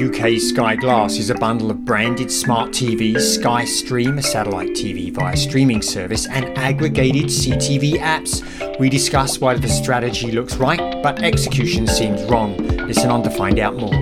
[0.00, 5.12] UK Sky Glass is a bundle of branded smart TVs, Sky Stream, a satellite TV
[5.12, 8.78] via streaming service, and aggregated CTV apps.
[8.78, 12.56] We discuss why the strategy looks right, but execution seems wrong.
[12.86, 13.92] Listen on to find out more.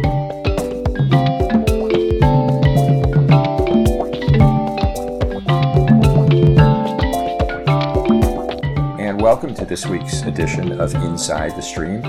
[9.01, 12.03] And welcome to this week's edition of Inside the Stream.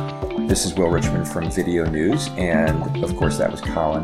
[0.49, 4.03] This is Will Richmond from VideoNuze, and of course, that was Colin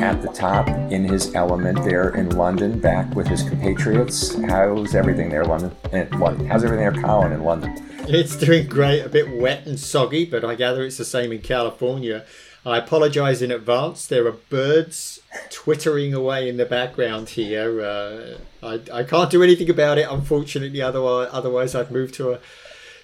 [0.00, 4.34] at the top in his element there in London, back with his compatriots.
[4.44, 5.70] How's everything there, London?
[5.92, 6.46] In London.
[6.46, 7.76] How's everything there, Colin, in London?
[8.08, 11.42] It's doing great, a bit wet and soggy, but I gather it's the same in
[11.42, 12.24] California.
[12.64, 14.06] I apologise in advance.
[14.06, 17.82] There are birds twittering away in the background here.
[17.82, 20.80] Uh, I, I can't do anything about it, unfortunately.
[20.80, 22.40] Otherwise, otherwise I'd move to a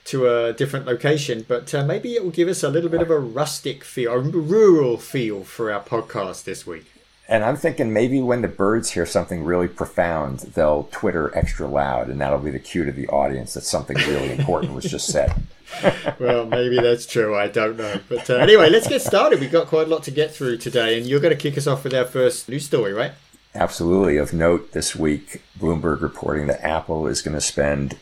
[0.07, 1.45] to a different location.
[1.47, 4.19] But uh, maybe it will give us a little bit of a rustic feel, a
[4.19, 6.87] rural feel for our podcast this week.
[7.29, 12.09] And I'm thinking maybe when the birds hear something really profound, they'll Twitter extra loud,
[12.09, 15.33] and that'll be the cue to the audience that something really important was just said.
[16.21, 17.35] well, maybe that's true.
[17.35, 18.01] I don't know.
[18.09, 19.41] But uh, anyway, let's get started.
[19.41, 21.67] We've got quite a lot to get through today, and you're going to kick us
[21.67, 23.13] off with our first news story, right?
[23.55, 24.17] Absolutely.
[24.17, 27.97] Of note this week, Bloomberg reporting that Apple is going to spend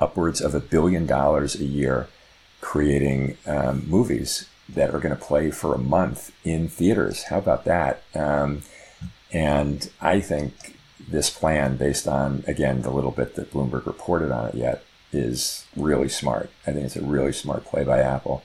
[0.00, 2.08] upwards of a billion dollars a year
[2.60, 7.24] creating um, movies that are going to play for a month in theaters.
[7.24, 8.02] How about that?
[8.14, 8.62] Um,
[9.32, 10.76] and I think
[11.08, 15.66] this plan, based on, again, the little bit that Bloomberg reported on it yet, is
[15.76, 16.50] really smart.
[16.66, 18.44] I think it's a really smart play by Apple.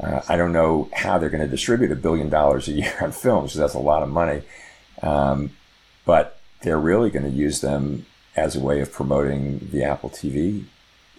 [0.00, 3.12] Uh, I don't know how they're going to distribute a billion dollars a year on
[3.12, 4.42] films, that's a lot of money.
[5.02, 5.50] Um,
[6.06, 10.64] but they're really going to use them as a way of promoting the Apple TV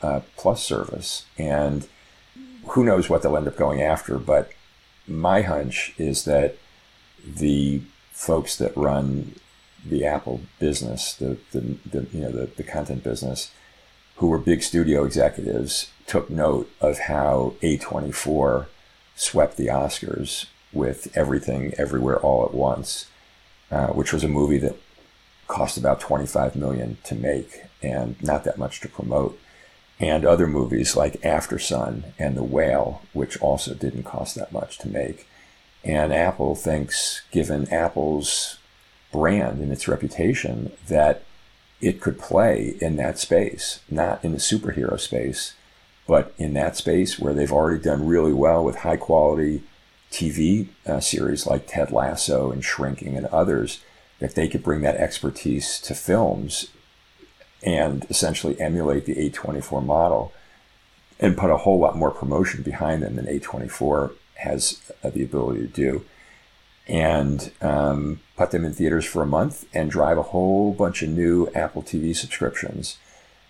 [0.02, 1.26] uh, Plus service.
[1.38, 1.88] And
[2.70, 4.52] who knows what they'll end up going after, but
[5.08, 6.58] my hunch is that
[7.26, 9.36] the folks that run
[9.86, 13.52] the Apple business, the, the, the you know the, the content business,
[14.18, 18.68] who were big studio executives, took note of how A24
[19.16, 23.08] swept the Oscars with Everything Everywhere All at Once,
[23.72, 24.76] uh, which was a movie that
[25.48, 29.38] cost about 25 million to make and not that much to promote
[30.02, 34.90] and other movies like Aftersun and The Whale, which also didn't cost that much to
[34.90, 35.28] make.
[35.84, 38.58] And Apple thinks, given Apple's
[39.12, 41.24] brand and its reputation, that
[41.80, 45.54] it could play in that space, not in the superhero space,
[46.08, 49.64] but in that space where they've already done really well with high quality
[50.12, 53.82] TV uh, series like Ted Lasso and Shrinking and others,
[54.20, 56.70] that they could bring that expertise to films
[57.64, 60.34] and essentially emulate the A24 model
[61.20, 65.62] and put a whole lot more promotion behind them than A24 has uh, the ability
[65.62, 66.06] to do.
[66.88, 71.10] And um, put them in theaters for a month and drive a whole bunch of
[71.10, 72.98] new Apple TV subscriptions.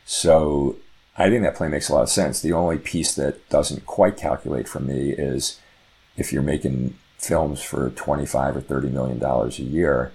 [0.06, 0.76] So
[1.18, 2.42] I think that plan makes a lot of sense.
[2.42, 5.60] The only piece that doesn't quite calculate for me is
[6.18, 10.12] if you're making films for 25 or 30 million dollars a year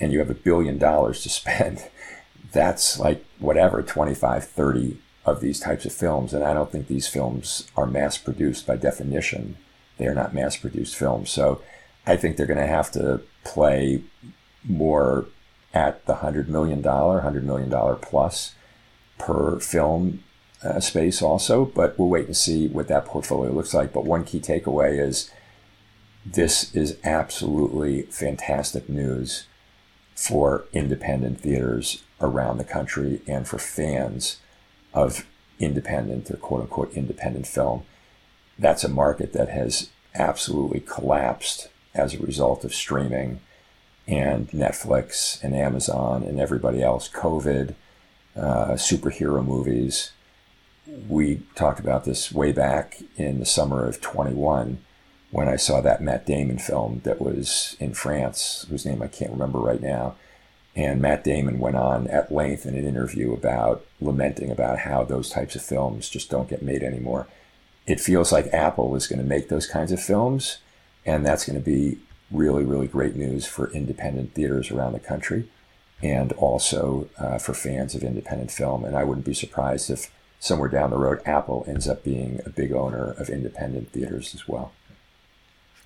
[0.00, 1.88] and you have a billion dollars to spend
[2.52, 6.34] that's like whatever 25 30 of these types of films.
[6.34, 9.56] And i don't think these films are mass produced by definition.
[9.98, 11.30] They are not mass produced films.
[11.30, 11.62] So
[12.06, 14.02] i think they're going to have to play
[14.64, 15.26] more
[15.74, 18.54] at the $100 million $100 million plus
[19.18, 20.22] per film
[20.62, 21.64] uh, space also.
[21.64, 23.92] But we'll wait and see what that portfolio looks like.
[23.92, 25.30] But one key takeaway is
[26.24, 29.46] this is absolutely fantastic news
[30.14, 34.38] for independent theaters around the country and for fans
[34.94, 35.26] of
[35.58, 37.84] independent or quote unquote independent film.
[38.58, 43.40] That's a market that has absolutely collapsed as a result of streaming
[44.06, 47.74] and Netflix and Amazon and everybody else, COVID,
[48.36, 50.12] uh, superhero movies.
[51.08, 54.78] We talked about this way back in the summer of 21
[55.30, 59.32] when I saw that Matt Damon film that was in France, whose name I can't
[59.32, 60.16] remember right now.
[60.74, 65.28] And Matt Damon went on at length in an interview about lamenting about how those
[65.28, 67.28] types of films just don't get made anymore.
[67.86, 70.58] It feels like Apple is going to make those kinds of films,
[71.04, 71.98] and that's going to be
[72.30, 75.48] really, really great news for independent theaters around the country
[76.02, 78.84] and also uh, for fans of independent film.
[78.84, 80.10] And I wouldn't be surprised if
[80.40, 84.48] somewhere down the road, Apple ends up being a big owner of independent theaters as
[84.48, 84.72] well.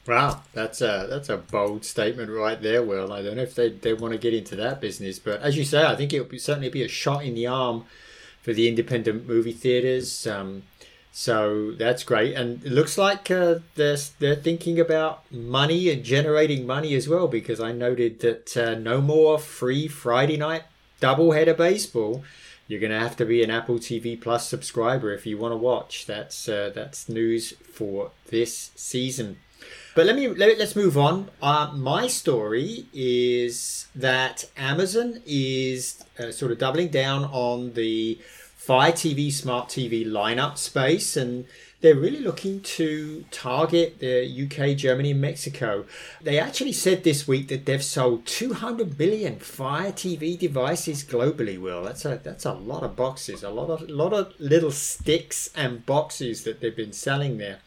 [0.06, 3.12] Wow, that's a that's a bold statement right there, Will.
[3.12, 5.64] I don't know if they, they want to get into that business, but as you
[5.64, 7.84] say, I think it would be, certainly be a shot in the arm
[8.40, 10.26] for the independent movie theaters.
[10.26, 10.62] Um,
[11.12, 16.66] So that's great, and it looks like uh, they're they're thinking about money and generating
[16.66, 17.26] money as well.
[17.28, 20.64] Because I noted that uh, no more free Friday night
[21.00, 22.22] doubleheader baseball.
[22.68, 25.56] You're going to have to be an Apple TV Plus subscriber if you want to
[25.56, 26.04] watch.
[26.06, 29.38] That's uh, that's news for this season.
[29.96, 31.30] But let me let, us move on.
[31.40, 38.20] Uh, my story is that Amazon is uh, sort of doubling down on the
[38.56, 41.46] Fire TV smart TV lineup space, and
[41.80, 45.86] they're really looking to target the UK, Germany, and Mexico.
[46.20, 51.58] They actually said this week that they've sold 200 million Fire TV devices globally.
[51.58, 54.72] Will that's a that's a lot of boxes, a lot of a lot of little
[54.72, 57.60] sticks and boxes that they've been selling there.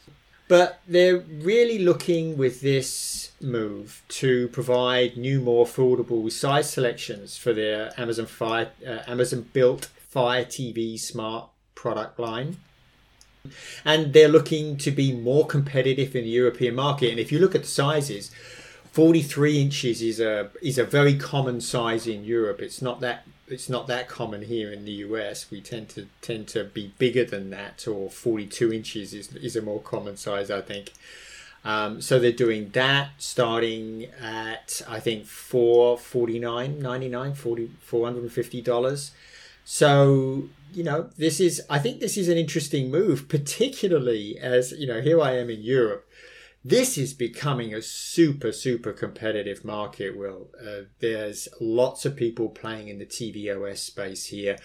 [0.49, 7.53] But they're really looking with this move to provide new, more affordable size selections for
[7.53, 12.57] their Amazon Fire, uh, Amazon built Fire TV smart product line.
[13.85, 17.11] And they're looking to be more competitive in the European market.
[17.11, 18.31] And if you look at the sizes,
[18.91, 22.59] 43 inches is a is a very common size in Europe.
[22.59, 25.49] It's not that it's not that common here in the US.
[25.51, 29.61] We tend to tend to be bigger than that, or 42 inches is, is a
[29.61, 30.93] more common size, I think.
[31.65, 39.11] Um, so they're doing that starting at I think 449 99 450 dollars.
[39.65, 44.87] So you know this is I think this is an interesting move, particularly as you
[44.87, 46.08] know here I am in Europe
[46.69, 50.49] this is becoming a super super competitive market will.
[50.61, 54.57] Uh, there's lots of people playing in the tvOS space here.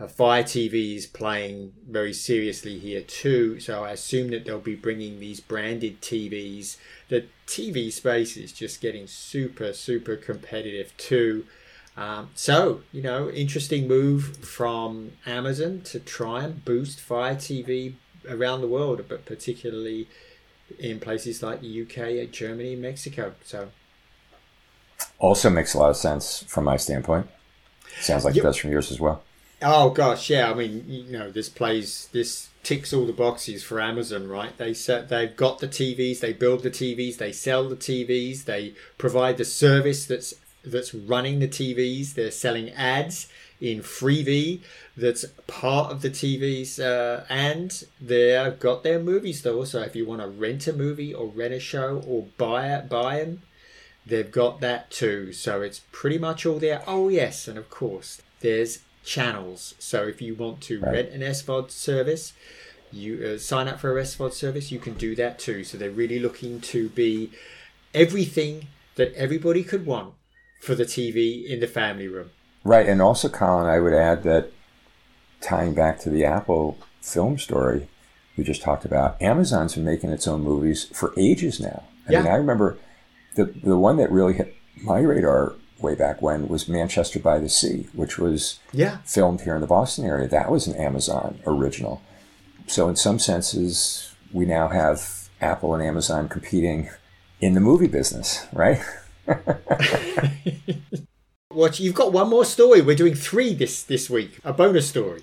[0.00, 4.74] Uh, fire tv is playing very seriously here too so i assume that they'll be
[4.74, 6.78] bringing these branded tvs
[7.10, 11.46] the tv space is just getting super super competitive too.
[11.96, 17.94] Um, so you know interesting move from amazon to try and boost fire tv
[18.28, 20.08] around the world but particularly
[20.78, 23.34] in places like the UK, Germany, Mexico.
[23.44, 23.70] So,
[25.18, 27.28] also makes a lot of sense from my standpoint.
[28.00, 28.44] Sounds like yep.
[28.44, 29.22] it does from yours as well.
[29.62, 30.50] Oh gosh, yeah.
[30.50, 34.56] I mean, you know, this plays this ticks all the boxes for Amazon, right?
[34.56, 38.74] They set they've got the TVs, they build the TVs, they sell the TVs, they
[38.98, 40.34] provide the service that's
[40.64, 42.14] that's running the TVs.
[42.14, 43.28] They're selling ads
[43.60, 44.60] in Freevee
[44.96, 49.66] that's part of the TVs, uh, and they've got their movie store.
[49.66, 52.88] So if you want to rent a movie or rent a show or buy it,
[52.88, 53.42] buy them,
[54.06, 55.32] they've got that too.
[55.32, 56.82] So it's pretty much all there.
[56.86, 59.74] Oh yes, and of course there's channels.
[59.78, 60.92] So if you want to right.
[60.92, 62.32] rent an SVOD service,
[62.92, 65.64] you uh, sign up for a SVOD service, you can do that too.
[65.64, 67.30] So they're really looking to be
[67.92, 70.14] everything that everybody could want
[70.60, 72.30] for the TV in the family room.
[72.64, 74.50] Right, and also, Colin, I would add that
[75.40, 77.88] tying back to the Apple film story
[78.36, 81.84] we just talked about, Amazon's been making its own movies for ages now.
[82.08, 82.22] I yeah.
[82.22, 82.78] mean, I remember
[83.36, 87.48] the the one that really hit my radar way back when was Manchester by the
[87.48, 88.98] Sea, which was yeah.
[89.04, 90.26] filmed here in the Boston area.
[90.28, 92.02] That was an Amazon original.
[92.66, 96.90] So in some senses, we now have Apple and Amazon competing
[97.40, 98.80] in the movie business, right?
[101.54, 102.82] What you've got one more story.
[102.82, 104.40] We're doing three this this week.
[104.42, 105.22] A bonus story.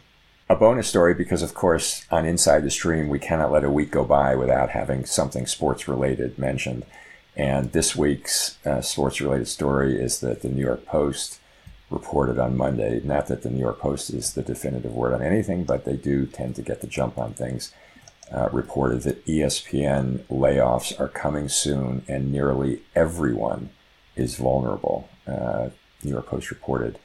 [0.49, 3.91] A bonus story because, of course, on Inside the Stream, we cannot let a week
[3.91, 6.85] go by without having something sports related mentioned.
[7.35, 11.41] And this week's uh, sports related story is that the New York Post
[11.89, 13.01] reported on Monday.
[13.03, 16.25] Not that the New York Post is the definitive word on anything, but they do
[16.25, 17.73] tend to get the jump on things.
[18.31, 23.69] Uh, reported that ESPN layoffs are coming soon, and nearly everyone
[24.15, 25.09] is vulnerable.
[25.27, 25.69] Uh,
[26.03, 26.99] New York Post reported,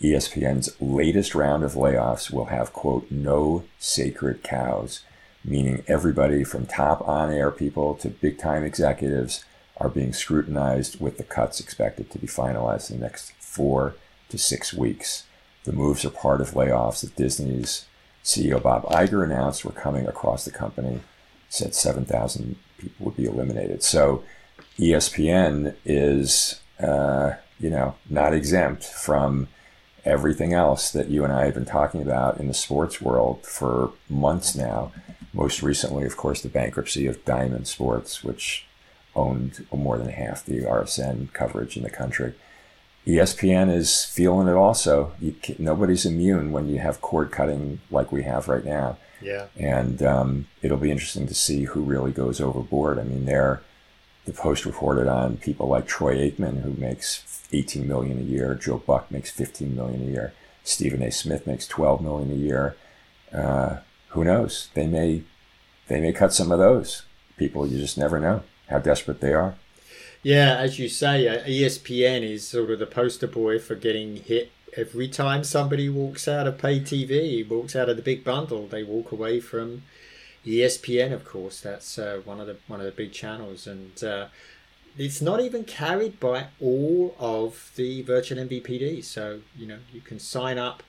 [0.00, 5.02] ESPN's latest round of layoffs will have, quote, no sacred cows,
[5.44, 9.44] meaning everybody from top on air people to big time executives
[9.76, 13.94] are being scrutinized with the cuts expected to be finalized in the next four
[14.28, 15.24] to six weeks.
[15.64, 17.86] The moves are part of layoffs that Disney's
[18.22, 21.00] CEO Bob Iger announced were coming across the company,
[21.48, 23.82] said 7,000 people would be eliminated.
[23.82, 24.24] So
[24.78, 29.48] ESPN is uh, you know, not exempt from
[30.04, 33.92] everything else that you and I have been talking about in the sports world for
[34.08, 34.92] months now.
[35.32, 38.66] Most recently, of course, the bankruptcy of Diamond Sports, which
[39.16, 42.34] owned more than half the RSN coverage in the country.
[43.06, 45.12] ESPN is feeling it also.
[45.58, 48.96] nobody's immune when you have cord cutting like we have right now.
[49.20, 49.46] Yeah.
[49.56, 52.98] And um, it'll be interesting to see who really goes overboard.
[52.98, 53.62] I mean, they're
[54.24, 58.54] the Post reported on people like Troy Aikman, who makes 18 million a year.
[58.54, 60.32] Joe Buck makes 15 million a year.
[60.62, 61.10] Stephen A.
[61.10, 62.76] Smith makes 12 million a year.
[63.32, 63.78] Uh,
[64.08, 64.70] who knows?
[64.74, 65.22] They may
[65.88, 67.02] they may cut some of those
[67.36, 67.66] people.
[67.66, 69.56] You just never know how desperate they are.
[70.22, 74.52] Yeah, as you say, uh, ESPN is sort of the poster boy for getting hit
[74.76, 78.66] every time somebody walks out of pay TV, walks out of the big bundle.
[78.66, 79.82] They walk away from
[80.46, 81.60] ESPN, of course.
[81.60, 84.26] That's uh, one of the one of the big channels, and uh,
[84.96, 89.04] it's not even carried by all of the virtual MVPDs.
[89.04, 90.82] So you know you can sign up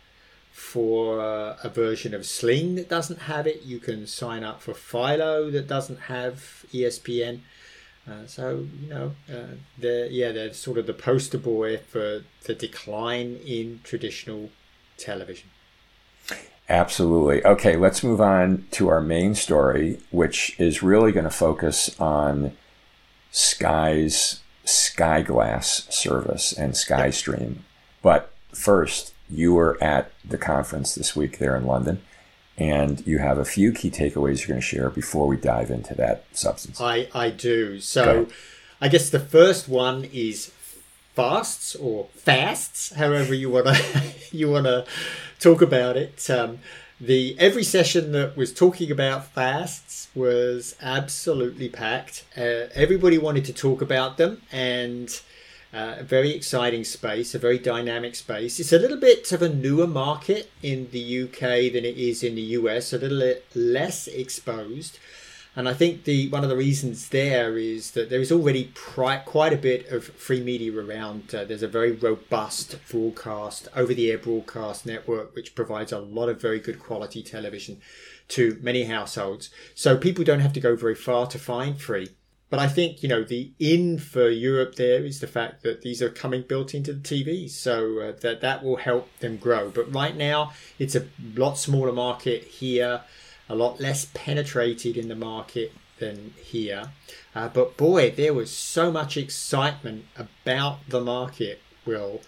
[0.51, 3.63] for uh, a version of Sling that doesn't have it.
[3.63, 7.41] You can sign up for Philo that doesn't have ESPN.
[8.07, 12.53] Uh, so you know, uh, they're yeah, they're sort of the poster boy for the
[12.53, 14.49] decline in traditional
[14.97, 15.49] television.
[16.67, 17.45] Absolutely.
[17.45, 22.53] Okay, let's move on to our main story, which is really going to focus on
[23.31, 27.65] Sky's Sky Glass service and Sky Stream.
[28.01, 32.01] But first, you were at the conference this week there in London,
[32.57, 35.93] and you have a few key takeaways you're going to share before we dive into
[35.95, 36.81] that substance.
[36.81, 37.79] I, I do.
[37.79, 38.27] So,
[38.81, 40.51] I guess the first one is
[41.15, 44.85] fasts or fasts, however you want to you want to
[45.45, 46.27] talk about it.
[46.27, 46.57] Um,
[46.99, 52.25] the every session that was talking about fasts was absolutely packed.
[52.35, 55.21] Uh, everybody wanted to talk about them, and
[55.71, 58.59] uh, a very exciting space, a very dynamic space.
[58.59, 62.33] It's a little bit of a newer market in the UK than it is in
[62.33, 64.97] the US, a little less exposed.
[65.57, 69.19] And I think the one of the reasons there is that there is already pri-
[69.19, 71.33] quite a bit of free media around.
[71.33, 76.27] Uh, there's a very robust broadcast, over the air broadcast network, which provides a lot
[76.27, 77.79] of very good quality television
[78.27, 79.49] to many households.
[79.75, 82.09] So people don't have to go very far to find free.
[82.49, 86.01] But I think, you know, the in for Europe there is the fact that these
[86.01, 87.51] are coming built into the TVs.
[87.51, 89.69] So uh, that, that will help them grow.
[89.69, 93.01] But right now, it's a lot smaller market here
[93.49, 96.91] a lot less penetrated in the market than here.
[97.33, 102.21] Uh, but boy, there was so much excitement about the market, Will,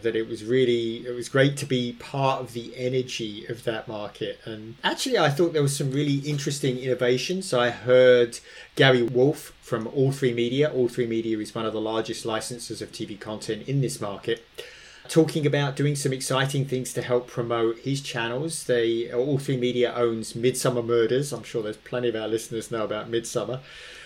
[0.00, 3.86] that it was really it was great to be part of the energy of that
[3.86, 4.40] market.
[4.44, 7.52] And actually, I thought there was some really interesting innovations.
[7.52, 8.38] I heard
[8.74, 10.74] Gary Wolf from All3Media.
[10.74, 14.44] All Three Media is one of the largest licensors of TV content in this market
[15.08, 18.64] talking about doing some exciting things to help promote his channels.
[18.64, 21.32] They All3Media owns Midsomer Murders.
[21.32, 23.60] I'm sure there's plenty of our listeners know about Midsomer.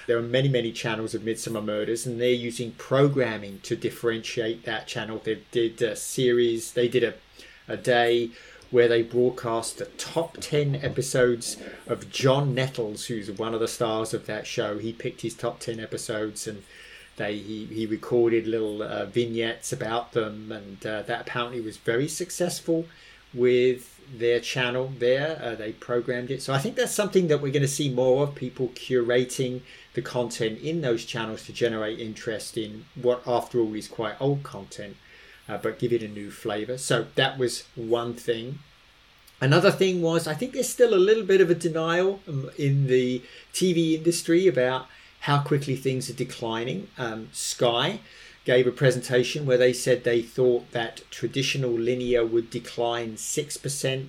[0.06, 4.86] There are many, many channels of Midsomer Murders, and they're using programming to differentiate that
[4.86, 5.20] channel.
[5.22, 6.72] They did a series.
[6.72, 7.14] They did a
[7.68, 8.30] a day
[8.70, 14.12] where they broadcast the top 10 episodes of John Nettles, who's one of the stars
[14.12, 14.78] of that show.
[14.78, 16.64] He picked his top 10 episodes and
[17.16, 22.08] they he, he recorded little uh, vignettes about them, and uh, that apparently was very
[22.08, 22.86] successful
[23.32, 25.40] with their channel there.
[25.42, 28.24] Uh, they programmed it, so I think that's something that we're going to see more
[28.24, 29.62] of people curating
[29.94, 34.42] the content in those channels to generate interest in what, after all, is quite old
[34.42, 34.96] content,
[35.48, 36.76] uh, but give it a new flavor.
[36.76, 38.58] So that was one thing.
[39.40, 42.86] Another thing was, I think there's still a little bit of a denial um, in
[42.86, 44.86] the TV industry about
[45.20, 46.88] how quickly things are declining.
[46.98, 48.00] Um, Sky
[48.44, 54.08] gave a presentation where they said they thought that traditional linear would decline 6%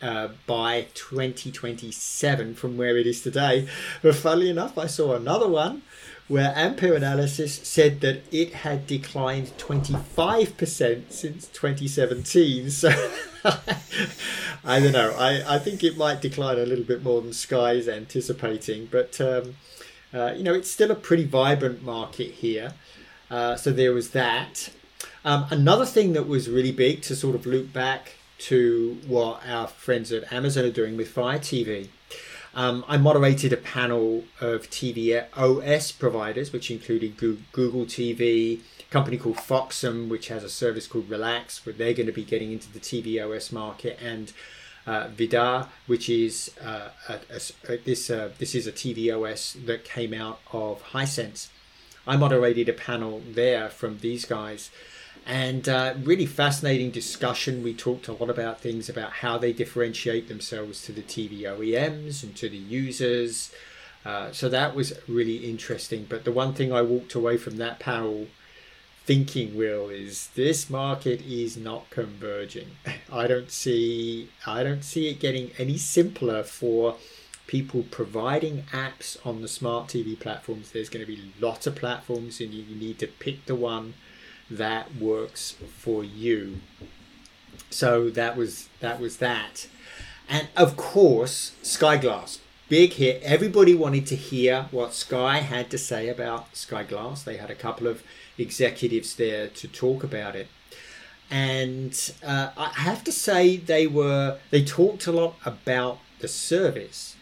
[0.00, 3.68] uh, by 2027 from where it is today.
[4.00, 5.82] But funnily enough, I saw another one
[6.28, 12.70] where Ampere Analysis said that it had declined 25% since 2017.
[12.78, 12.90] So
[14.64, 15.14] I don't know.
[15.16, 18.88] I, I think it might decline a little bit more than Sky is anticipating.
[18.90, 19.54] But um,
[20.12, 22.72] uh, you know, it's still a pretty vibrant market here.
[23.30, 24.70] Uh, so there was that.
[25.24, 29.66] Um, another thing that was really big to sort of loop back to what our
[29.66, 31.88] friends at Amazon are doing with Fire TV.
[32.54, 39.18] Um, I moderated a panel of TV OS providers, which included Google TV, a company
[39.18, 42.72] called Foxxum, which has a service called Relax, where they're going to be getting into
[42.72, 44.32] the TV OS market, and
[44.88, 50.14] uh, VIDAA, which is uh, a, a, this uh, this is a TVOS that came
[50.14, 51.48] out of Hisense.
[52.06, 54.70] I moderated a panel there from these guys,
[55.26, 57.62] and uh, really fascinating discussion.
[57.62, 62.22] We talked a lot about things about how they differentiate themselves to the TV OEMs
[62.22, 63.52] and to the users.
[64.06, 66.06] Uh, so that was really interesting.
[66.08, 68.28] But the one thing I walked away from that panel
[69.08, 72.68] thinking will is this market is not converging.
[73.10, 76.96] I don't see I don't see it getting any simpler for
[77.46, 80.72] people providing apps on the smart TV platforms.
[80.72, 83.94] There's going to be lots of platforms and you need to pick the one
[84.50, 86.60] that works for you.
[87.70, 89.68] So that was that was that.
[90.28, 92.40] And of course, Sky Glass.
[92.68, 93.22] big hit.
[93.22, 97.22] Everybody wanted to hear what Sky had to say about Sky Glass.
[97.22, 98.02] They had a couple of
[98.38, 100.48] executives there to talk about it.
[101.30, 107.16] And uh, I have to say, they were they talked a lot about the service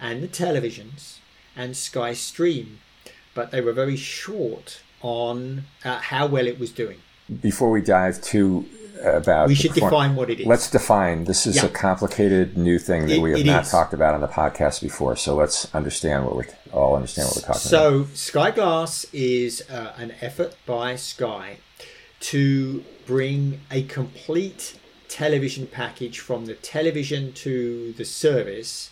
[0.00, 1.18] and the televisions
[1.54, 2.80] and Sky Stream,
[3.34, 6.98] but they were very short on uh, how well it was doing.
[7.40, 8.66] Before we dive too
[9.02, 10.46] about we should perform- define what it is.
[10.46, 11.24] Let's define.
[11.24, 11.66] This is yeah.
[11.66, 13.70] a complicated new thing that it, we have not is.
[13.70, 15.16] talked about on the podcast before.
[15.16, 18.08] So let's understand what we all understand what we're talking so, about.
[18.08, 21.58] So Sky Glass is uh, an effort by Sky
[22.20, 28.90] to bring a complete television package from the television to the service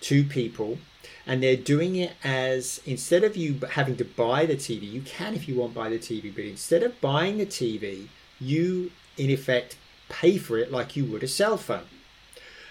[0.00, 0.78] to people
[1.26, 5.34] and they're doing it as instead of you having to buy the TV, you can
[5.34, 8.08] if you want buy the TV, but instead of buying the TV,
[8.40, 9.76] you in effect
[10.08, 11.86] pay for it like you would a cell phone.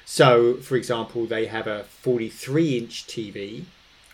[0.05, 3.63] So, for example, they have a 43 inch TV,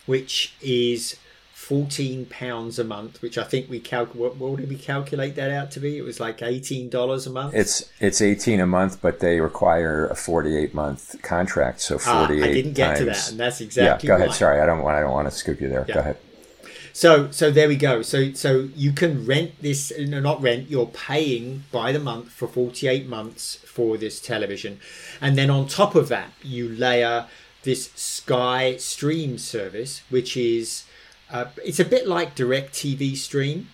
[0.06, 1.18] which is
[1.54, 4.14] 14 pounds a month, which I think we calc.
[4.14, 5.98] What, what, did we calculate that out to be?
[5.98, 7.56] It was like 18 dollars a month.
[7.56, 11.82] It's it's 18 a month, but they require a 48 month contract.
[11.82, 12.42] So 48.
[12.42, 14.08] Ah, I didn't get times, to that, and that's exactly.
[14.08, 14.36] Yeah, go ahead.
[14.36, 14.98] Sorry, I don't want.
[14.98, 15.84] I don't want to scoop you there.
[15.88, 15.96] Yeah.
[15.96, 16.18] Go ahead.
[16.98, 18.02] So so there we go.
[18.02, 22.48] So so you can rent this no not rent, you're paying by the month for
[22.48, 24.80] 48 months for this television.
[25.22, 27.28] And then on top of that, you layer
[27.62, 30.86] this Sky Stream service, which is
[31.30, 33.70] uh, it's a bit like DirecTV Stream.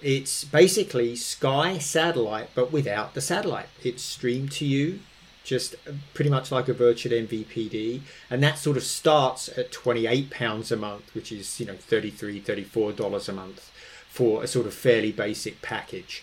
[0.00, 3.68] It's basically Sky satellite, but without the satellite.
[3.84, 5.00] It's streamed to you
[5.44, 5.74] just
[6.14, 8.02] pretty much like a virtual MVPD.
[8.30, 13.28] And that sort of starts at £28 a month, which is, you know, $33, $34
[13.28, 13.70] a month
[14.08, 16.22] for a sort of fairly basic package.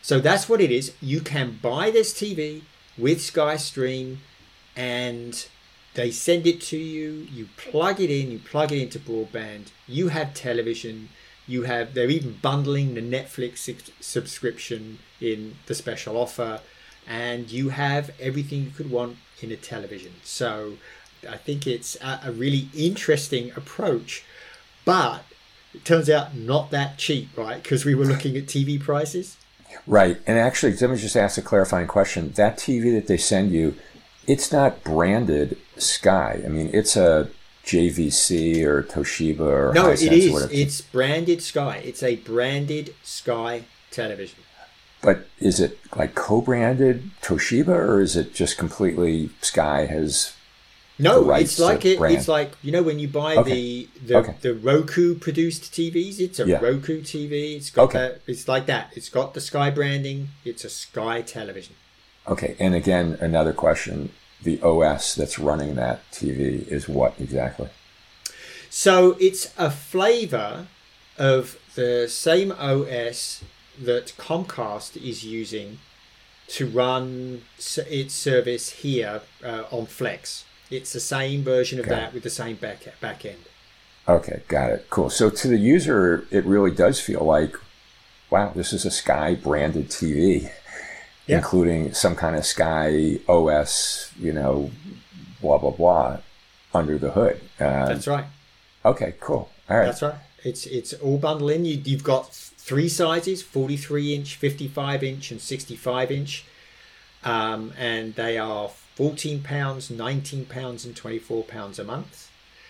[0.00, 0.92] So that's what it is.
[1.00, 2.62] You can buy this TV
[2.96, 4.20] with Sky Stream
[4.76, 5.46] and
[5.94, 7.26] they send it to you.
[7.32, 9.72] You plug it in, you plug it into broadband.
[9.88, 11.08] You have television.
[11.48, 16.60] You have, they're even bundling the Netflix subscription in the special offer
[17.06, 20.12] and you have everything you could want in a television.
[20.24, 20.74] So
[21.28, 24.24] I think it's a, a really interesting approach,
[24.84, 25.24] but
[25.74, 27.62] it turns out not that cheap, right?
[27.62, 29.36] Because we were looking at TV prices.
[29.86, 30.18] Right.
[30.26, 32.32] And actually, let me just ask a clarifying question.
[32.32, 33.74] That TV that they send you,
[34.26, 36.42] it's not branded Sky.
[36.44, 37.30] I mean, it's a
[37.64, 40.48] JVC or Toshiba or no, it is.
[40.50, 41.82] It's branded Sky.
[41.84, 44.38] It's a branded Sky television.
[45.02, 50.34] But is it like co-branded Toshiba, or is it just completely Sky has?
[50.98, 52.00] No, it's like it.
[52.00, 53.50] It's like you know when you buy okay.
[53.50, 54.34] the the, okay.
[54.40, 56.18] the Roku produced TVs.
[56.18, 56.58] It's a yeah.
[56.58, 57.56] Roku TV.
[57.56, 57.98] It's got okay.
[57.98, 58.20] that.
[58.26, 58.92] It's like that.
[58.96, 60.28] It's got the Sky branding.
[60.44, 61.74] It's a Sky television.
[62.26, 64.10] Okay, and again, another question:
[64.42, 67.68] the OS that's running that TV is what exactly?
[68.70, 70.66] So it's a flavor
[71.18, 73.42] of the same OS
[73.80, 75.78] that Comcast is using
[76.48, 80.44] to run its service here uh, on Flex.
[80.70, 82.14] It's the same version of got that it.
[82.14, 83.44] with the same back back end.
[84.08, 84.86] Okay, got it.
[84.90, 85.10] Cool.
[85.10, 87.56] So to the user, it really does feel like,
[88.30, 90.50] wow, this is a Sky branded TV,
[91.26, 91.38] yeah.
[91.38, 94.70] including some kind of Sky OS, you know,
[95.40, 96.18] blah blah blah,
[96.72, 97.40] under the hood.
[97.58, 98.26] Uh, That's right.
[98.84, 99.50] Okay, cool.
[99.68, 99.86] All right.
[99.86, 100.14] That's right.
[100.44, 101.64] It's it's all bundled in.
[101.64, 106.44] You, you've got three sizes 43 inch 55 inch and 65 inch.
[107.22, 112.28] Um, and they are 14 pounds 19 pounds and 24 pounds a month.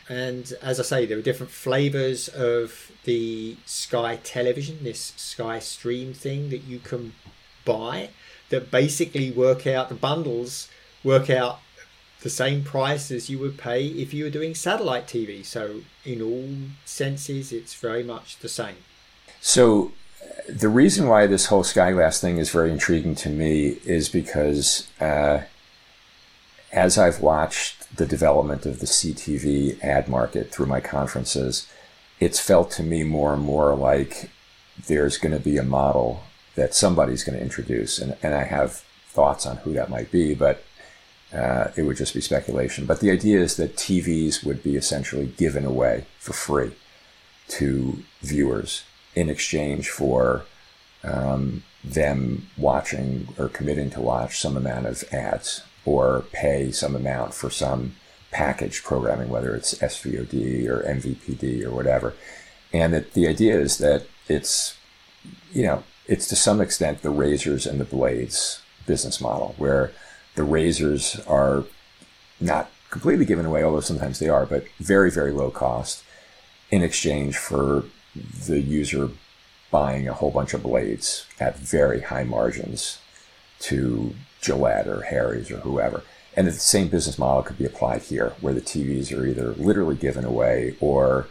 [0.08, 6.12] And as i say there are different flavors of the sky television this sky stream
[6.12, 7.14] thing that you can
[7.64, 8.10] buy
[8.50, 10.68] that basically work out the bundles
[11.02, 11.58] work out
[12.20, 16.22] the same price as you would pay if you were doing satellite tv so in
[16.22, 16.50] all
[16.84, 18.76] senses it's very much the same
[19.40, 19.92] so
[20.48, 24.88] the reason why this whole Sky Glass thing is very intriguing to me is because
[25.00, 25.42] uh,
[26.72, 31.66] as I've watched the development of the CTV ad market through my conferences,
[32.20, 34.30] it's felt to me more and more like
[34.86, 36.22] there's going to be a model
[36.54, 37.98] that somebody's going to introduce.
[37.98, 40.64] And, and I have thoughts on who that might be, but
[41.32, 42.86] uh, it would just be speculation.
[42.86, 46.72] But the idea is that TVs would be essentially given away for free
[47.48, 48.84] to viewers
[49.16, 50.44] in exchange for
[51.02, 57.32] um, them watching or committing to watch some amount of ads or pay some amount
[57.32, 57.94] for some
[58.30, 62.14] package programming, whether it's SVOD or MVPD or whatever.
[62.72, 64.76] And that the idea is that it's,
[65.52, 69.92] you know, it's to some extent the razors and the blades business model, where
[70.34, 71.64] the razors are
[72.40, 76.04] not completely given away, although sometimes they are, but very, very low cost
[76.70, 77.84] in exchange for
[78.46, 79.10] the user
[79.70, 82.98] buying a whole bunch of blades at very high margins
[83.58, 86.02] to Gillette or Harry's or whoever.
[86.36, 89.96] And the same business model could be applied here, where the TVs are either literally
[89.96, 91.28] given away or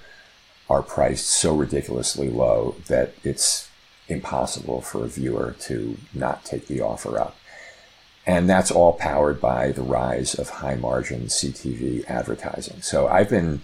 [0.69, 3.69] are priced so ridiculously low that it's
[4.07, 7.35] impossible for a viewer to not take the offer up.
[8.25, 12.81] And that's all powered by the rise of high margin CTV advertising.
[12.81, 13.61] So I've been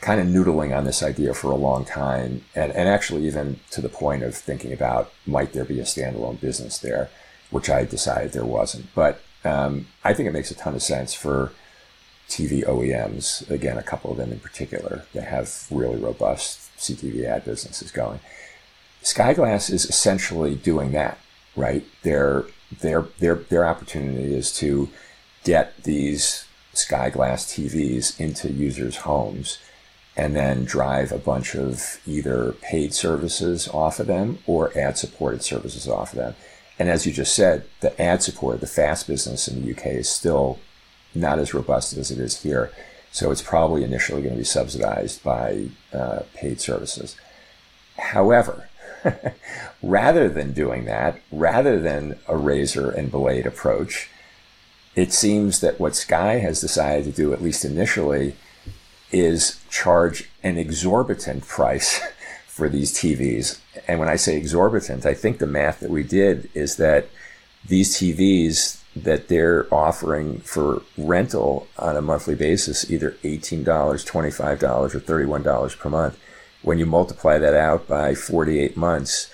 [0.00, 3.80] kind of noodling on this idea for a long time, and, and actually even to
[3.80, 7.10] the point of thinking about might there be a standalone business there,
[7.50, 8.86] which I decided there wasn't.
[8.94, 11.52] But um, I think it makes a ton of sense for
[12.28, 17.44] TV OEMs, again, a couple of them in particular, that have really robust CTV ad
[17.44, 18.20] businesses going.
[19.02, 21.18] Sky Glass is essentially doing that,
[21.56, 21.84] right?
[22.02, 22.44] Their
[22.80, 24.90] their their their opportunity is to
[25.44, 29.58] get these Sky Glass TVs into users' homes
[30.18, 35.42] and then drive a bunch of either paid services off of them or ad supported
[35.44, 36.34] services off of them.
[36.76, 40.10] And as you just said, the ad support, the FAST business in the UK is
[40.10, 40.58] still
[41.14, 42.72] not as robust as it is here.
[43.12, 47.16] So it's probably initially going to be subsidized by uh, paid services.
[47.96, 48.68] However,
[49.82, 54.10] rather than doing that, rather than a razor and blade approach,
[54.96, 58.34] it seems that what Sky has decided to do, at least initially,
[59.12, 62.00] is charge an exorbitant price
[62.46, 63.60] for these TVs.
[63.86, 67.08] And when I say exorbitant, I think the math that we did is that
[67.66, 74.88] these TVs that they're offering for rental on a monthly basis, either $18, $25, or
[74.88, 76.18] $31 per month,
[76.62, 79.30] when you multiply that out by 48 months,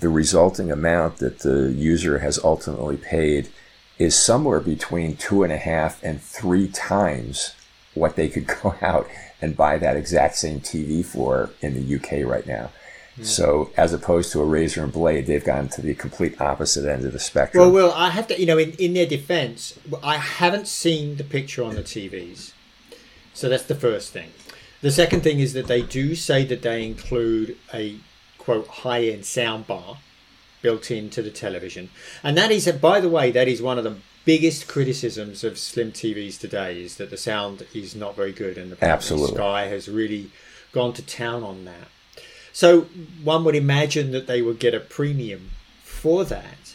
[0.00, 3.48] the resulting amount that the user has ultimately paid
[3.98, 7.54] is somewhere between two and a half and three times
[7.94, 9.08] what they could go out
[9.40, 12.70] and buy that exact same TV for in the UK right now.
[13.18, 13.24] Mm.
[13.24, 17.04] So, as opposed to a razor and blade, they've gone to the complete opposite end
[17.04, 17.60] of the spectrum.
[17.60, 21.24] Well, well, I have to, you know, in, in their defense, I haven't seen the
[21.24, 22.52] picture on the TVs.
[23.32, 24.30] So, that's the first thing.
[24.80, 27.96] The second thing is that they do say that they include a
[28.36, 29.98] quote high end sound bar
[30.60, 31.90] built into the television.
[32.22, 35.92] And that is, by the way, that is one of the biggest criticisms of slim
[35.92, 39.36] TVs today is that the sound is not very good, and the Absolutely.
[39.36, 40.30] Sky has really
[40.72, 41.88] gone to town on that.
[42.52, 42.82] So
[43.22, 45.50] one would imagine that they would get a premium
[45.82, 46.74] for that,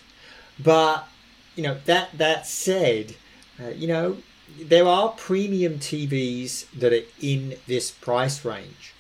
[0.58, 1.08] but
[1.56, 3.16] you know that that said,
[3.62, 4.18] uh, you know
[4.60, 8.94] there are premium TVs that are in this price range.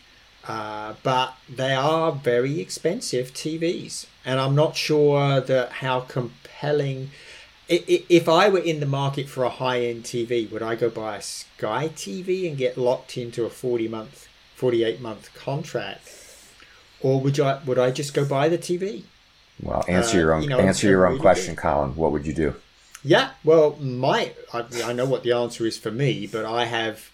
[0.48, 7.12] Uh, but they are very expensive TVs, and I'm not sure that how compelling
[7.70, 11.18] if I were in the market for a high end TV, would I go buy
[11.18, 16.16] a Sky TV and get locked into a 40 month, 48 month contract?
[17.02, 19.04] Or would I, would I just go buy the TV?
[19.62, 21.96] Well, answer uh, your own, you know, answer your own question, Colin.
[21.96, 22.56] What would you do?
[23.04, 27.10] Yeah, well, my, I, I know what the answer is for me, but I have,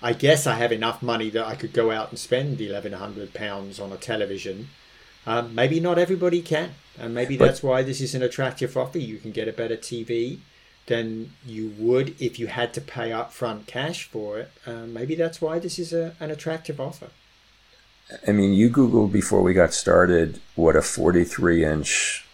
[0.00, 3.92] I guess I have enough money that I could go out and spend £1,100 on
[3.92, 4.68] a television
[5.26, 8.98] um, maybe not everybody can, and maybe that's why this is an attractive offer.
[8.98, 10.38] You can get a better TV
[10.86, 14.50] than you would if you had to pay upfront cash for it.
[14.66, 17.08] Um, maybe that's why this is a, an attractive offer.
[18.26, 22.24] I mean, you Googled before we got started what a 43 inch,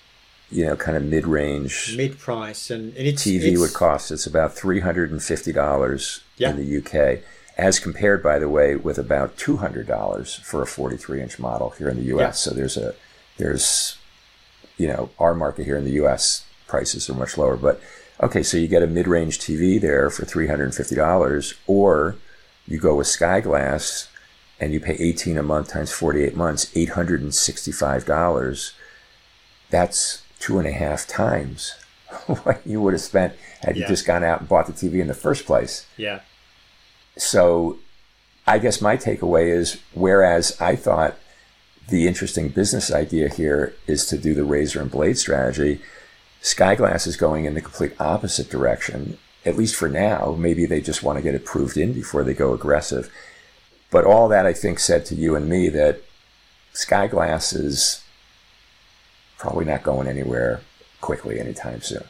[0.51, 4.11] you know, kind of mid range, mid price, and, and it's, TV it's, would cost.
[4.11, 6.51] It's about $350 yeah.
[6.51, 7.25] in the UK
[7.57, 11.71] as compared, by the way, with about two hundred dollars for a forty-three inch model
[11.71, 12.21] here in the U.S.
[12.21, 12.31] Yeah.
[12.31, 12.95] So there's a
[13.37, 13.99] there's
[14.79, 16.47] you know our market here in the U.S.
[16.67, 17.81] prices are much lower, but
[18.23, 22.17] okay, so you get a mid-range TV there for three hundred and fifty dollars, or
[22.67, 24.09] you go with Sky Glass
[24.59, 28.73] and you pay eighteen a month times forty-eight months, eight hundred and sixty-five dollars.
[29.69, 31.75] That's two and a half times
[32.27, 33.83] what you would have spent had yeah.
[33.83, 35.87] you just gone out and bought the TV in the first place.
[35.99, 36.21] Yeah
[37.17, 37.79] so
[38.47, 41.17] I guess my takeaway is whereas I thought
[41.89, 45.81] the interesting business idea here is to do the razor and blade strategy,
[46.41, 49.19] Sky Glass is going in the complete opposite direction.
[49.45, 52.35] At least for now, maybe they just want to get it proved in before they
[52.35, 53.13] go aggressive.
[53.91, 56.01] But all that I think said to you and me that
[56.73, 58.03] Sky Glass is
[59.39, 60.63] probably not going anywhere
[61.01, 62.05] quickly anytime soon.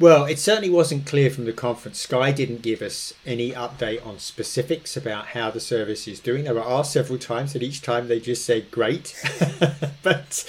[0.00, 1.98] Well, it certainly wasn't clear from the conference.
[1.98, 6.44] Sky didn't give us any update on specifics about how the service is doing.
[6.44, 9.16] They were asked several times, and each time they just said great.
[10.04, 10.48] but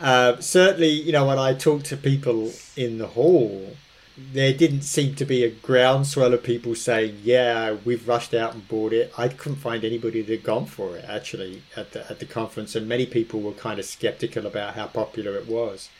[0.00, 3.76] uh, certainly, you know, when I talked to people in the hall,
[4.16, 8.66] there didn't seem to be a groundswell of people saying, "Yeah, we've rushed out and
[8.66, 12.18] bought it." I couldn't find anybody that had gone for it actually at the at
[12.18, 15.90] the conference, and many people were kind of skeptical about how popular it was.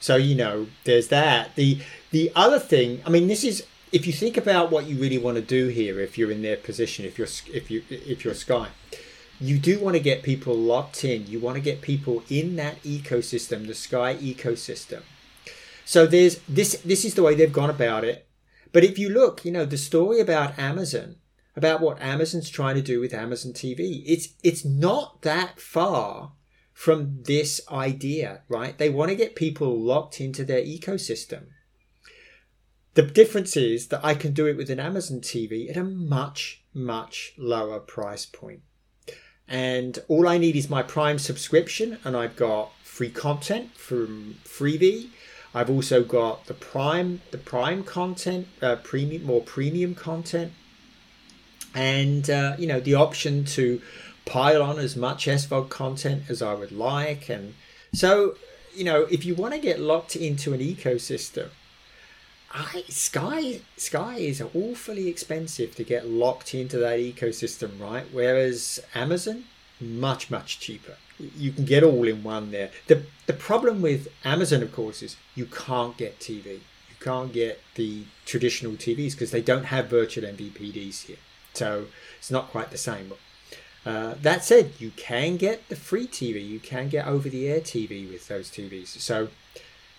[0.00, 1.54] So you know, there's that.
[1.56, 1.80] the
[2.10, 5.36] The other thing, I mean, this is if you think about what you really want
[5.36, 8.68] to do here, if you're in their position, if you're if you if you're Sky,
[9.40, 11.26] you do want to get people locked in.
[11.26, 15.02] You want to get people in that ecosystem, the Sky ecosystem
[15.86, 18.28] so there's this this is the way they've gone about it.
[18.72, 21.16] But if you look, you know, the story about Amazon,
[21.54, 26.32] about what Amazon's trying to do with Amazon TV, it's it's not that far
[26.76, 28.76] from this idea, right?
[28.76, 31.46] They want to get people locked into their ecosystem.
[32.92, 36.62] The difference is that I can do it with an Amazon TV at a much,
[36.74, 38.60] much lower price point.
[39.48, 45.08] And all I need is my Prime subscription, and I've got free content from Freevee.
[45.54, 50.52] I've also got the prime the prime content, uh, premium more premium content,
[51.74, 53.80] and uh, you know the option to
[54.26, 57.54] pile on as much SVOD content as I would like, and
[57.94, 58.36] so
[58.74, 61.48] you know if you want to get locked into an ecosystem.
[62.52, 68.06] I, Sky Sky is awfully expensive to get locked into that ecosystem, right?
[68.12, 69.44] Whereas Amazon,
[69.80, 72.70] much much cheaper you can get all in one there.
[72.86, 76.46] The the problem with Amazon, of course, is you can't get TV.
[76.46, 81.16] You can't get the traditional TVs because they don't have virtual MVPDs here.
[81.54, 81.86] So
[82.18, 83.12] it's not quite the same.
[83.86, 86.46] Uh, that said, you can get the free TV.
[86.46, 88.88] You can get over-the-air TV with those TVs.
[88.88, 89.28] So,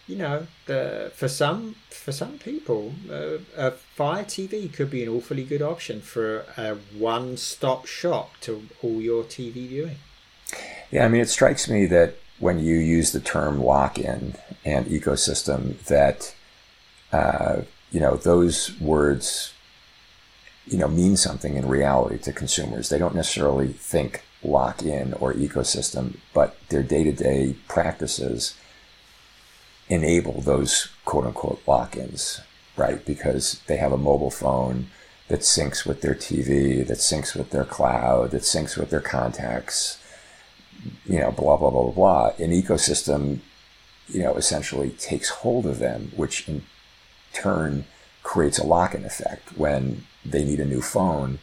[0.07, 5.09] you know, the, for some for some people, uh, a Fire TV could be an
[5.09, 9.97] awfully good option for a one-stop shop to all your TV viewing.
[10.91, 15.79] Yeah, I mean, it strikes me that when you use the term lock-in and ecosystem,
[15.85, 16.35] that
[17.11, 19.53] uh, you know those words,
[20.67, 22.89] you know, mean something in reality to consumers.
[22.89, 28.55] They don't necessarily think lock-in or ecosystem, but their day-to-day practices
[29.89, 32.41] enable those quote-unquote lock-ins,
[32.75, 33.03] right?
[33.05, 34.87] Because they have a mobile phone
[35.29, 39.99] that syncs with their TV, that syncs with their cloud, that syncs with their contacts
[41.05, 43.39] you know, blah, blah, blah, blah, blah, an ecosystem,
[44.07, 46.63] you know, essentially takes hold of them, which in
[47.33, 47.85] turn
[48.23, 49.57] creates a lock-in effect.
[49.57, 51.39] When they need a new phone,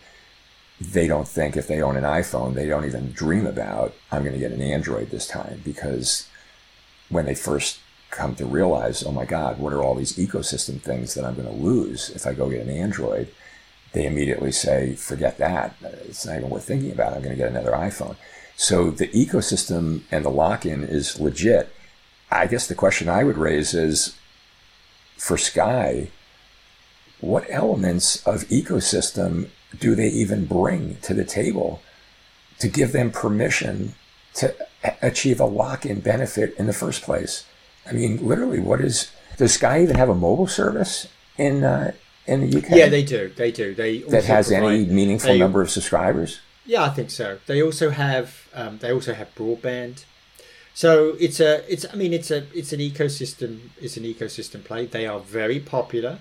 [0.81, 4.35] they don't think if they own an iPhone, they don't even dream about, I'm going
[4.35, 6.29] to get an Android this time because
[7.09, 7.79] when they first
[8.11, 11.49] come to realize, oh my God, what are all these ecosystem things that I'm going
[11.49, 13.29] to lose if I go get an Android?
[13.93, 15.77] They immediately say, forget that.
[15.83, 17.15] It's not even worth thinking about.
[17.15, 18.17] I'm going to get another iPhone.
[18.57, 21.73] So the ecosystem and the lock in is legit.
[22.31, 24.17] I guess the question I would raise is
[25.17, 26.11] for Sky,
[27.25, 31.81] what elements of ecosystem do they even bring to the table
[32.59, 33.95] to give them permission
[34.35, 34.55] to
[35.03, 37.45] achieve a lock in benefit in the first place?
[37.87, 41.93] I mean, literally, what is does Sky even have a mobile service in uh,
[42.27, 42.71] in the UK?
[42.71, 43.33] Yeah, they do.
[43.37, 43.75] They do.
[43.75, 46.41] They that has provide, any meaningful they, number of subscribers.
[46.65, 47.39] Yeah, I think so.
[47.47, 50.05] They also have um, they also have broadband.
[50.73, 54.87] So it's a it's I mean it's a it's an ecosystem it's an ecosystem play.
[54.87, 56.21] They are very popular.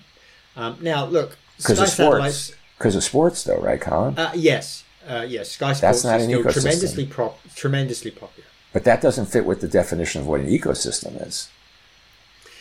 [0.56, 2.54] Um, now look, because of sports.
[2.78, 4.18] Because of sports, though, right, Colin?
[4.18, 5.52] Uh, yes, uh, yes.
[5.52, 8.48] Sky Sports is still tremendously prop, tremendously popular.
[8.74, 11.50] But that doesn't fit with the definition of what an ecosystem is,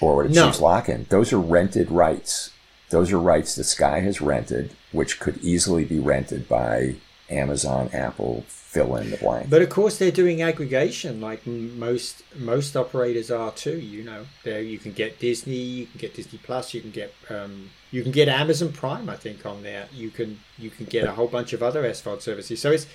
[0.01, 0.67] or what achieves no.
[0.67, 1.07] lock-in.
[1.09, 2.51] Those are rented rights.
[2.91, 6.97] Those are rights that Sky has rented, which could easily be rented by
[7.31, 9.51] Amazon, Apple, fill in the blank.
[9.51, 13.79] But of course, they're doing aggregation like most most operators are too.
[13.79, 17.15] You know, there you can get Disney, you can get Disney Plus, you can get
[17.31, 19.09] um, you can get Amazon Prime.
[19.09, 22.21] I think on there, you can you can get a whole bunch of other SVOD
[22.21, 22.61] services.
[22.61, 22.87] So it's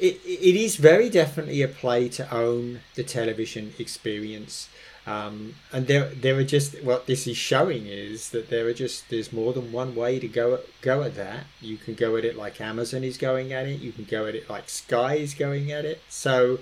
[0.00, 4.68] it, it is very definitely a play to own the television experience.
[5.06, 9.08] Um, and there, there are just what this is showing is that there are just
[9.08, 11.44] there's more than one way to go at, go at that.
[11.60, 13.80] You can go at it like Amazon is going at it.
[13.80, 16.00] You can go at it like Sky is going at it.
[16.08, 16.58] So,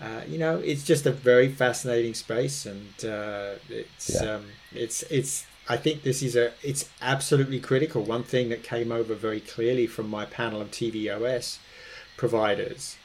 [0.00, 4.34] uh, you know, it's just a very fascinating space, and uh, it's yeah.
[4.34, 5.46] um, it's it's.
[5.68, 8.02] I think this is a it's absolutely critical.
[8.02, 11.58] One thing that came over very clearly from my panel of TVOS
[12.16, 12.96] providers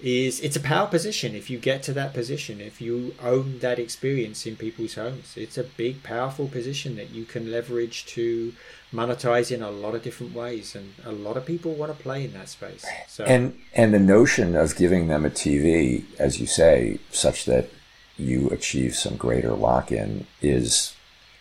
[0.00, 1.34] is it's a power position.
[1.34, 5.58] If you get to that position if you own that experience in people's homes it's
[5.58, 8.52] a big powerful position that you can leverage to
[8.92, 10.76] monetize in a lot of different ways.
[10.76, 12.86] And a lot of people want to play in that space.
[13.08, 17.70] So and and the notion of giving them a tv as you say such that
[18.16, 20.94] you achieve some greater lock-in is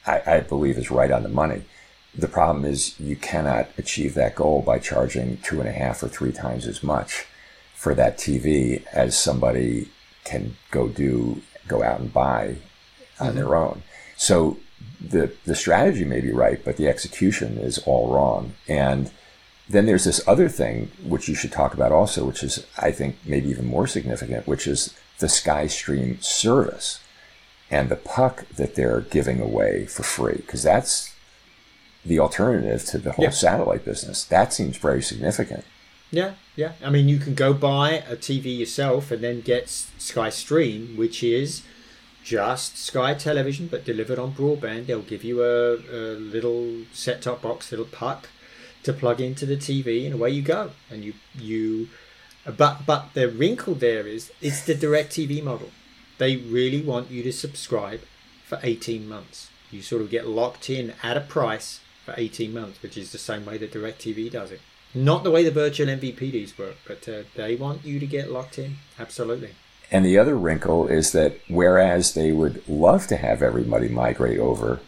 [0.07, 1.63] I, I believe is right on the money.
[2.15, 6.07] The problem is you cannot achieve that goal by charging two and a half or
[6.07, 7.25] three times as much
[7.75, 9.89] for that TV as somebody
[10.23, 12.55] can go do go out and buy
[13.19, 13.35] on mm-hmm.
[13.35, 13.83] their own.
[14.15, 14.57] So
[14.99, 18.53] the the strategy may be right, but the execution is all wrong.
[18.67, 19.11] And
[19.69, 23.17] then there's this other thing which you should talk about also, which is I think
[23.25, 26.99] maybe even more significant, which is the Sky Stream service
[27.69, 31.13] and the puck that they're giving away for free, because that's
[32.05, 33.31] the alternative to the whole yeah.
[33.31, 34.23] satellite business.
[34.23, 35.65] That seems very significant.
[36.09, 36.73] Yeah, yeah.
[36.83, 41.21] I mean, you can go buy a TV yourself and then get Sky Stream, which
[41.21, 41.63] is
[42.23, 44.85] just Sky Television but delivered on broadband.
[44.85, 48.29] They'll give you a, a little set-top box, little puck
[48.83, 50.71] to plug into the TV, and away you go.
[50.89, 51.89] And you you,
[52.45, 55.71] but but the wrinkle there is it's the DirecTV model.
[56.17, 58.01] They really want you to subscribe
[58.45, 59.49] for 18 months.
[59.71, 63.17] You sort of get locked in at a price for 18 months, which is the
[63.17, 64.61] same way that DirecTV does it.
[64.93, 68.57] Not the way the virtual MVPDs work, but uh, they want you to get locked
[68.57, 68.77] in.
[68.97, 69.51] Absolutely.
[69.91, 74.79] And the other wrinkle is that whereas they would love to have everybody migrate over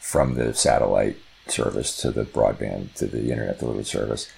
[0.00, 1.16] from the satellite
[1.46, 4.30] service to the broadband to the internet delivered service,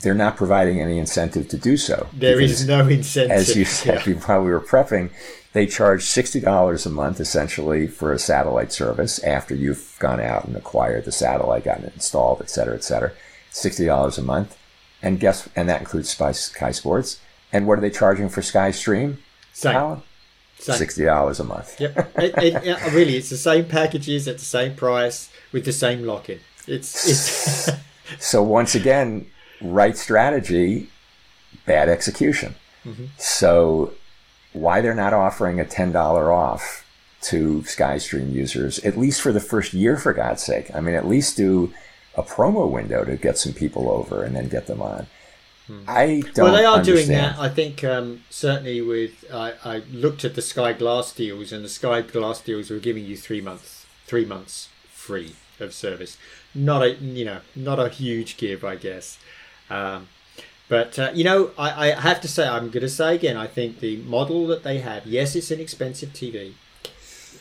[0.00, 2.08] they're not providing any incentive to do so.
[2.12, 3.30] There is no incentive.
[3.30, 4.14] As you said yeah.
[4.26, 5.10] while we were prepping,
[5.56, 10.54] they charge $60 a month essentially for a satellite service after you've gone out and
[10.54, 13.10] acquired the satellite, gotten it installed, et cetera, et cetera.
[13.52, 14.58] $60 a month.
[15.00, 17.20] And guess, and that includes Sky, Sky Sports.
[17.54, 19.16] And what are they charging for Sky Stream?
[19.54, 20.02] Same.
[20.58, 20.76] Same.
[20.76, 21.78] Sixty dollars a month.
[21.78, 25.72] Yep, it, it, it, really, it's the same packages at the same price with the
[25.72, 26.40] same lock-in.
[26.66, 27.70] It's it's.
[28.18, 29.26] so once again,
[29.60, 30.88] right strategy,
[31.66, 32.54] bad execution.
[32.86, 33.04] Mm-hmm.
[33.18, 33.92] So
[34.56, 36.84] why they're not offering a ten dollar off
[37.22, 40.70] to Sky Stream users, at least for the first year, for God's sake.
[40.74, 41.72] I mean, at least do
[42.14, 45.06] a promo window to get some people over and then get them on.
[45.66, 45.82] Hmm.
[45.88, 46.36] I don't.
[46.36, 46.44] Know.
[46.44, 47.06] Well, they are understand.
[47.06, 47.38] doing that.
[47.38, 51.68] I think um, certainly with I, I, looked at the Sky Glass deals, and the
[51.68, 56.18] Sky Glass deals were giving you three months, three months free of service.
[56.54, 59.18] Not a you know not a huge give, I guess.
[59.68, 60.06] Um,
[60.68, 63.46] but uh, you know, I, I have to say, I'm going to say again, I
[63.46, 66.54] think the model that they have, yes, it's an expensive TV,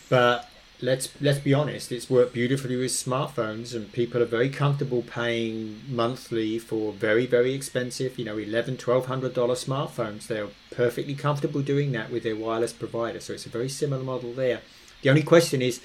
[0.09, 0.47] but
[0.81, 5.81] let's let's be honest, it's worked beautifully with smartphones, and people are very comfortable paying
[5.87, 10.27] monthly for very very expensive, you know, eleven, twelve hundred dollar smartphones.
[10.27, 13.19] They're perfectly comfortable doing that with their wireless provider.
[13.19, 14.61] So it's a very similar model there.
[15.01, 15.81] The only question is,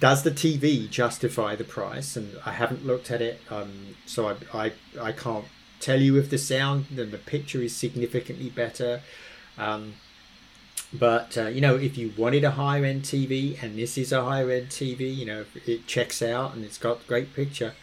[0.00, 2.16] does the TV justify the price?
[2.16, 5.44] And I haven't looked at it, um, so I, I I can't
[5.80, 9.02] tell you if the sound and the picture is significantly better.
[9.56, 9.94] Um,
[10.92, 14.22] but uh, you know, if you wanted a higher end TV and this is a
[14.22, 17.74] higher end TV, you know, it checks out and it's got great picture.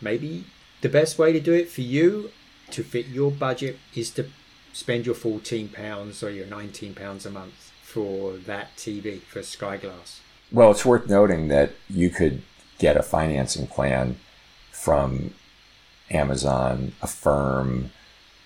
[0.00, 0.44] Maybe
[0.80, 2.30] the best way to do it for you
[2.70, 4.26] to fit your budget is to
[4.72, 9.76] spend your fourteen pounds or your nineteen pounds a month for that TV for Sky
[9.76, 10.20] Glass.
[10.52, 12.42] Well, it's worth noting that you could
[12.78, 14.16] get a financing plan
[14.70, 15.32] from
[16.10, 17.90] Amazon, Affirm,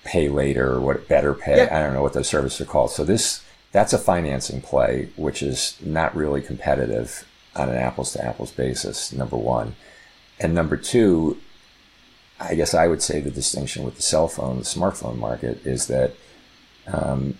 [0.04, 1.58] Pay Later, what Better Pay.
[1.58, 1.76] Yeah.
[1.76, 2.90] I don't know what those services are called.
[2.90, 8.24] So this that's a financing play, which is not really competitive on an apples to
[8.24, 9.74] apples basis, number one.
[10.40, 11.38] And number two,
[12.40, 15.88] I guess I would say the distinction with the cell phone, the smartphone market is
[15.88, 16.14] that
[16.86, 17.36] um,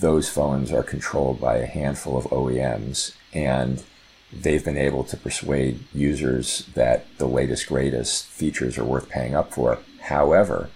[0.00, 3.82] those phones are controlled by a handful of OEMs and
[4.32, 9.52] they've been able to persuade users that the latest, greatest features are worth paying up
[9.52, 9.78] for.
[10.02, 10.70] However,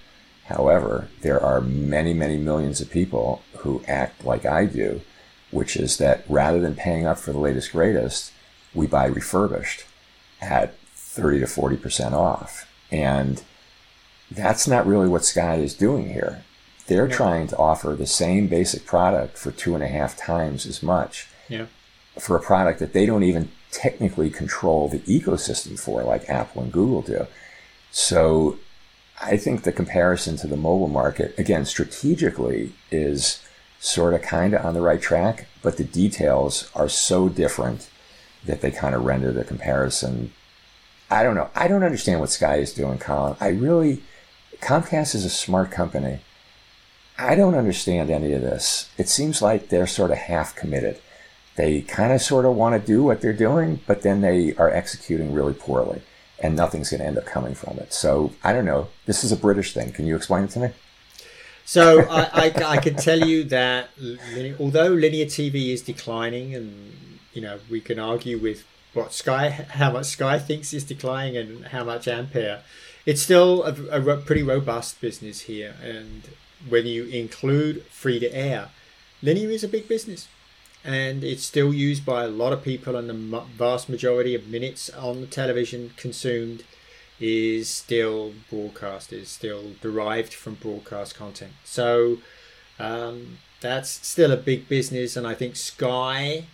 [0.50, 5.00] However, there are many, many millions of people who act like I do,
[5.52, 8.32] which is that rather than paying up for the latest, greatest,
[8.74, 9.84] we buy refurbished
[10.40, 12.68] at 30 to 40% off.
[12.90, 13.40] And
[14.28, 16.42] that's not really what Sky is doing here.
[16.88, 17.16] They're yeah.
[17.16, 21.28] trying to offer the same basic product for two and a half times as much
[21.48, 21.66] yeah.
[22.18, 26.72] For a product that they don't even technically control the ecosystem for, like Apple and
[26.72, 27.26] Google do.
[27.90, 28.58] So
[29.20, 33.42] I think the comparison to the mobile market, again, strategically, is
[33.78, 37.88] sort of kind of on the right track, but the details are so different
[38.44, 40.32] that they kind of render the comparison.
[41.10, 41.50] I don't know.
[41.54, 43.36] I don't understand what Sky is doing, Colin.
[43.40, 44.02] I really,
[44.60, 46.20] Comcast is a smart company.
[47.18, 48.88] I don't understand any of this.
[48.96, 50.98] It seems like they're sort of half committed.
[51.60, 54.70] They kind of sort of want to do what they're doing, but then they are
[54.70, 56.00] executing really poorly
[56.38, 57.92] and nothing's going to end up coming from it.
[57.92, 58.88] So I don't know.
[59.04, 59.92] This is a British thing.
[59.92, 60.70] Can you explain it to me?
[61.66, 63.90] So I, I, I, can tell you that
[64.58, 66.94] although linear TV is declining, and
[67.34, 71.66] you know we can argue with what Sky, how much Sky thinks is declining and
[71.66, 72.62] how much Ampere.
[73.04, 76.22] It's still a, a pretty robust business here, and
[76.66, 78.70] when you include free to air,
[79.22, 80.26] linear is a big business,
[80.84, 84.90] and it's still used by a lot of people, and the vast majority of minutes
[84.90, 86.64] on the television consumed
[87.18, 91.52] is still broadcast, is still derived from broadcast content.
[91.64, 92.18] So
[92.78, 96.44] um, that's still a big business, and I think Sky,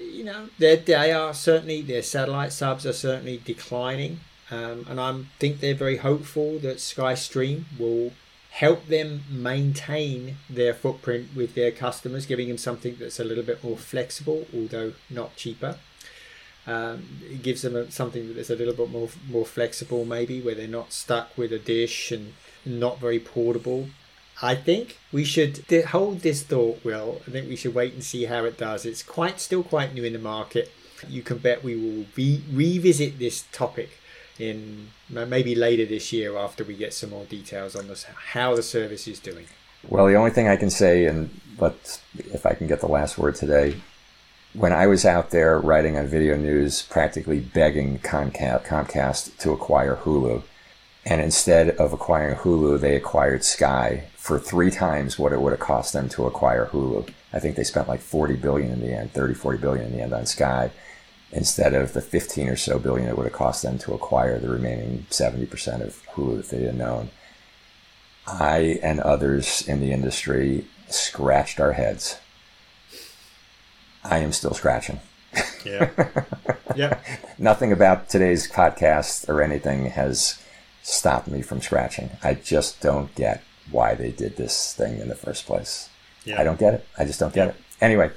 [0.00, 4.20] you know, they are certainly their satellite subs are certainly declining,
[4.50, 8.12] um, and I think they're very hopeful that Sky Stream will
[8.54, 13.64] help them maintain their footprint with their customers, giving them something that's a little bit
[13.64, 15.76] more flexible, although not cheaper.
[16.64, 20.68] Um, it gives them something that's a little bit more more flexible, maybe where they're
[20.68, 22.34] not stuck with a dish and
[22.64, 23.88] not very portable.
[24.40, 27.22] I think we should hold this thought, Will.
[27.26, 28.86] I think we should wait and see how it does.
[28.86, 30.70] It's quite still quite new in the market.
[31.08, 33.90] You can bet we will re- revisit this topic
[34.38, 38.62] in maybe later this year after we get some more details on this how the
[38.62, 39.46] service is doing.
[39.88, 43.18] Well, the only thing I can say, and but if I can get the last
[43.18, 43.76] word today,
[44.54, 50.42] when I was out there writing on VideoNuze, practically begging Comcast, Comcast to acquire Hulu,
[51.04, 55.60] and instead of acquiring Hulu, they acquired Sky for three times what it would have
[55.60, 57.10] cost them to acquire Hulu.
[57.32, 60.02] I think they spent like 40 billion in the end, 30, 40 billion in the
[60.02, 60.70] end on Sky,
[61.34, 64.48] instead of the 15 or so billion it would have cost them to acquire the
[64.48, 67.10] remaining 70% of Hulu that they had known.
[68.26, 72.18] I and others in the industry scratched our heads.
[74.02, 75.00] I am still scratching.
[75.64, 75.90] Yeah.
[76.76, 76.98] yeah.
[77.38, 80.40] Nothing about today's podcast or anything has
[80.82, 82.10] stopped me from scratching.
[82.22, 85.88] I just don't get why they did this thing in the first place.
[86.24, 86.40] Yeah.
[86.40, 86.86] I don't get it.
[86.98, 87.52] I just don't get yeah.
[87.52, 87.60] it.
[87.80, 88.10] Anyway,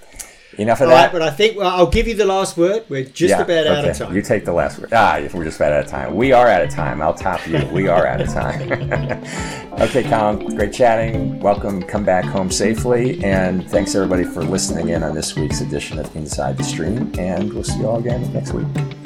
[0.57, 1.03] enough of All that.
[1.03, 2.83] Right, but I think well, I'll give you the last word.
[2.89, 4.15] We're just yeah, about out of time.
[4.15, 4.89] You take the last word.
[4.91, 6.15] Ah, we're just about out of time.
[6.15, 7.01] We are out of time.
[7.01, 7.65] I'll top you.
[7.71, 8.71] We are out of time.
[9.81, 11.39] okay, Colin, great chatting.
[11.39, 11.83] Welcome.
[11.83, 13.23] Come back home safely.
[13.23, 17.11] And thanks everybody for listening in on this week's edition of Inside the Stream.
[17.17, 18.96] And we'll see you all again next week.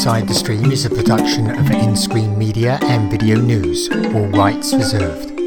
[0.00, 5.39] Inside the Stream is a production of nScreenMedia and VideoNuze, all rights reserved.